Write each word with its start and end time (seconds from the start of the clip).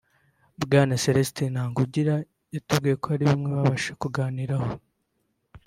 Bwana 0.63 0.93
Celestin 1.03 1.49
Ntagungira 1.53 2.15
yatubwiye 2.53 2.95
ko 3.01 3.05
hari 3.13 3.23
bimwe 3.31 3.49
babashije 3.57 3.93
kuganiraho 4.01 4.69